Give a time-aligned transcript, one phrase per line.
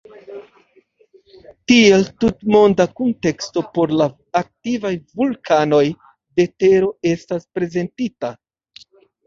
[1.71, 4.09] Tiel, tutmonda kunteksto por la
[4.41, 5.85] aktivaj vulkanoj
[6.41, 8.37] de tero estas prezentita.